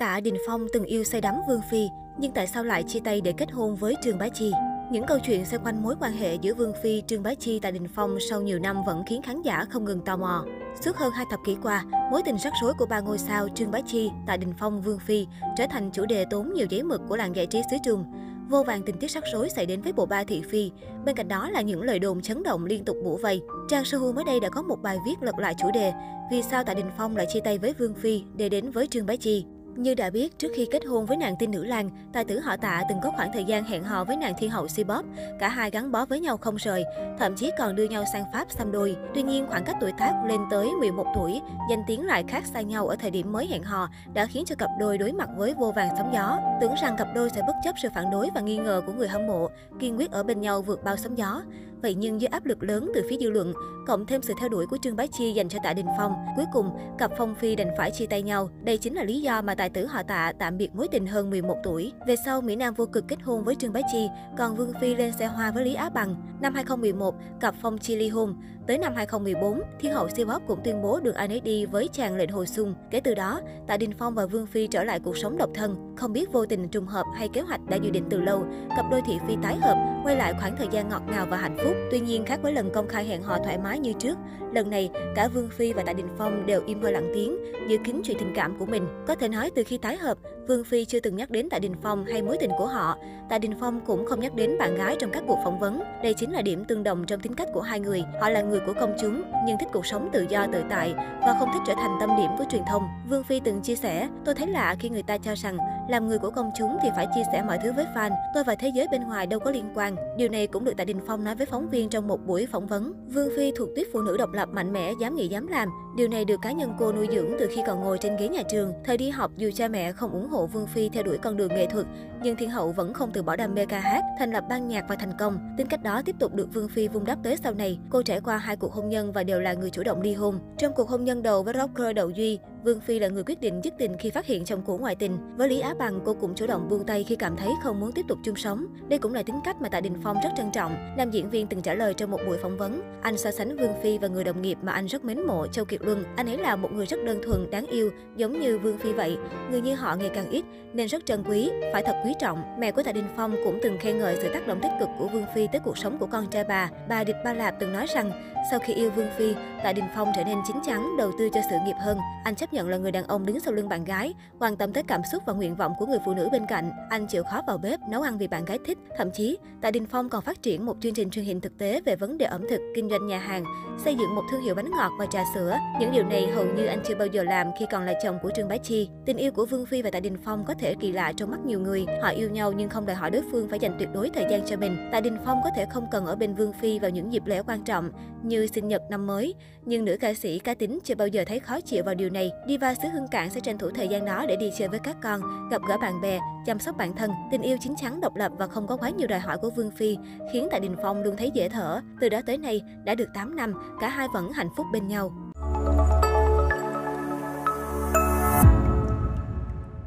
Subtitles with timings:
[0.00, 3.20] Tạ Đình Phong từng yêu say đắm Vương Phi, nhưng tại sao lại chia tay
[3.20, 4.52] để kết hôn với Trương Bá Chi?
[4.90, 7.70] Những câu chuyện xoay quanh mối quan hệ giữa Vương Phi, Trương Bá Chi, Tạ
[7.70, 10.44] Đình Phong sau nhiều năm vẫn khiến khán giả không ngừng tò mò.
[10.80, 13.70] Suốt hơn hai thập kỷ qua, mối tình rắc rối của ba ngôi sao Trương
[13.70, 17.00] Bá Chi, Tạ Đình Phong, Vương Phi trở thành chủ đề tốn nhiều giấy mực
[17.08, 18.04] của làng giải trí xứ Trung.
[18.50, 20.70] Vô vàng tình tiết rắc rối xảy đến với bộ ba thị phi.
[21.04, 23.42] Bên cạnh đó là những lời đồn chấn động liên tục bủa vây.
[23.68, 25.92] Trang Sohu mới đây đã có một bài viết lật lại chủ đề
[26.30, 29.06] Vì sao Tạ Đình Phong lại chia tay với Vương Phi để đến với Trương
[29.06, 29.46] Bá Chi.
[29.76, 32.56] Như đã biết, trước khi kết hôn với nàng tiên nữ Lan, tài tử họ
[32.56, 35.04] Tạ từng có khoảng thời gian hẹn hò với nàng thiên hậu Sibop.
[35.40, 36.84] Cả hai gắn bó với nhau không rời,
[37.18, 38.96] thậm chí còn đưa nhau sang Pháp xăm đôi.
[39.14, 42.60] Tuy nhiên, khoảng cách tuổi tác lên tới 11 tuổi, danh tiếng lại khác xa
[42.60, 45.54] nhau ở thời điểm mới hẹn hò đã khiến cho cặp đôi đối mặt với
[45.54, 46.38] vô vàng sóng gió.
[46.60, 49.08] Tưởng rằng cặp đôi sẽ bất chấp sự phản đối và nghi ngờ của người
[49.08, 49.48] hâm mộ,
[49.80, 51.42] kiên quyết ở bên nhau vượt bao sóng gió.
[51.86, 53.52] Vậy nhưng dưới áp lực lớn từ phía dư luận,
[53.86, 56.44] cộng thêm sự theo đuổi của Trương Bá Chi dành cho Tạ Đình Phong, cuối
[56.52, 58.50] cùng cặp Phong Phi đành phải chia tay nhau.
[58.64, 61.30] Đây chính là lý do mà tài tử họ Tạ tạm biệt mối tình hơn
[61.30, 61.92] 11 tuổi.
[62.06, 64.94] Về sau, Mỹ Nam vô cực kết hôn với Trương Bá Chi, còn Vương Phi
[64.94, 66.14] lên xe hoa với Lý Á Bằng.
[66.40, 68.34] Năm 2011, cặp Phong Chi ly hôn.
[68.66, 72.16] Tới năm 2014, Thiên hậu Siêu cũng tuyên bố đường ai nấy đi với chàng
[72.16, 72.74] lệnh hồi xuân.
[72.90, 75.94] Kể từ đó, Tạ Đình Phong và Vương Phi trở lại cuộc sống độc thân.
[75.96, 78.44] Không biết vô tình trùng hợp hay kế hoạch đã dự định từ lâu,
[78.76, 81.56] cặp đôi thị phi tái hợp, quay lại khoảng thời gian ngọt ngào và hạnh
[81.64, 81.74] phúc.
[81.90, 84.18] Tuy nhiên, khác với lần công khai hẹn hò thoải mái như trước,
[84.52, 87.76] lần này cả Vương Phi và Tạ Đình Phong đều im hơi lặng tiếng, giữ
[87.84, 88.86] kín chuyện tình cảm của mình.
[89.06, 90.18] Có thể nói từ khi tái hợp,
[90.48, 92.96] Vương Phi chưa từng nhắc đến Tạ Đình Phong hay mối tình của họ.
[93.28, 95.82] Tạ Đình Phong cũng không nhắc đến bạn gái trong các cuộc phỏng vấn.
[96.02, 98.04] Đây chính là điểm tương đồng trong tính cách của hai người.
[98.20, 101.36] Họ là người của công chúng, nhưng thích cuộc sống tự do tự tại và
[101.38, 102.82] không thích trở thành tâm điểm của truyền thông.
[103.08, 105.56] Vương Phi từng chia sẻ, tôi thấy lạ khi người ta cho rằng
[105.88, 108.10] làm người của công chúng thì phải chia sẻ mọi thứ với fan.
[108.34, 109.96] Tôi và thế giới bên ngoài đâu có liên quan.
[110.16, 112.66] Điều này cũng được Tạ Đình Phong nói với phóng viên trong một buổi phỏng
[112.66, 112.92] vấn.
[113.08, 115.68] Vương Phi thuộc tuyết phụ nữ độc lập mạnh mẽ, dám nghĩ dám làm.
[115.96, 118.42] Điều này được cá nhân cô nuôi dưỡng từ khi còn ngồi trên ghế nhà
[118.50, 118.72] trường.
[118.84, 121.54] Thời đi học dù cha mẹ không ủng hộ Vương Phi theo đuổi con đường
[121.54, 121.86] nghệ thuật,
[122.22, 124.84] nhưng Thiên Hậu vẫn không từ bỏ đam mê ca hát, thành lập ban nhạc
[124.88, 125.38] và thành công.
[125.58, 127.78] Tính cách đó tiếp tục được Vương Phi vun đắp tới sau này.
[127.90, 130.38] Cô trải qua hai cuộc hôn nhân và đều là người chủ động ly hôn.
[130.58, 133.60] Trong cuộc hôn nhân đầu với rocker Đậu Duy, Vương Phi là người quyết định
[133.64, 135.18] dứt tình khi phát hiện chồng cũ ngoại tình.
[135.36, 137.92] Với Lý Á Bằng, cô cũng chủ động buông tay khi cảm thấy không muốn
[137.92, 138.66] tiếp tục chung sống.
[138.88, 140.94] Đây cũng là tính cách mà Tạ Đình Phong rất trân trọng.
[140.96, 143.82] Nam diễn viên từng trả lời trong một buổi phỏng vấn, anh so sánh Vương
[143.82, 146.04] Phi và người đồng nghiệp mà anh rất mến mộ Châu Kiệt Luân.
[146.16, 149.16] Anh ấy là một người rất đơn thuần, đáng yêu, giống như Vương Phi vậy.
[149.50, 152.42] Người như họ ngày càng ít nên rất trân quý, phải thật quý trọng.
[152.58, 155.06] Mẹ của Tạ Đình Phong cũng từng khen ngợi sự tác động tích cực của
[155.06, 156.70] Vương Phi tới cuộc sống của con trai bà.
[156.88, 158.10] Bà Địch Ba Lạp từng nói rằng
[158.50, 161.40] sau khi yêu Vương Phi, Tạ Đình Phong trở nên chín chắn, đầu tư cho
[161.50, 161.98] sự nghiệp hơn.
[162.24, 164.82] Anh chấp nhận là người đàn ông đứng sau lưng bạn gái, quan tâm tới
[164.82, 166.70] cảm xúc và nguyện vọng của người phụ nữ bên cạnh.
[166.90, 168.78] Anh chịu khó vào bếp, nấu ăn vì bạn gái thích.
[168.98, 171.80] Thậm chí, Tạ Đình Phong còn phát triển một chương trình truyền hình thực tế
[171.84, 173.44] về vấn đề ẩm thực, kinh doanh nhà hàng,
[173.84, 175.56] xây dựng một thương hiệu bánh ngọt và trà sữa.
[175.80, 178.30] Những điều này hầu như anh chưa bao giờ làm khi còn là chồng của
[178.36, 178.88] Trương Bá Chi.
[179.06, 181.40] Tình yêu của Vương Phi và Tạ Đình Phong có thể kỳ lạ trong mắt
[181.46, 181.86] nhiều người.
[182.02, 184.46] Họ yêu nhau nhưng không đòi hỏi đối phương phải dành tuyệt đối thời gian
[184.46, 184.88] cho mình.
[184.92, 187.42] Tạ Đình Phong có thể không cần ở bên Vương Phi vào những dịp lễ
[187.46, 187.90] quan trọng
[188.36, 191.40] như sinh nhật năm mới, nhưng nữ ca sĩ cá tính chưa bao giờ thấy
[191.40, 192.30] khó chịu vào điều này.
[192.48, 194.96] Diva xứ Hưng Cảng sẽ tranh thủ thời gian đó để đi chơi với các
[195.02, 195.20] con,
[195.50, 197.10] gặp gỡ bạn bè, chăm sóc bản thân.
[197.30, 199.70] Tình yêu chín chắn độc lập và không có quá nhiều đòi hỏi của Vương
[199.70, 199.96] Phi
[200.32, 201.80] khiến Tạ Đình Phong luôn thấy dễ thở.
[202.00, 205.25] Từ đó tới nay đã được 8 năm, cả hai vẫn hạnh phúc bên nhau.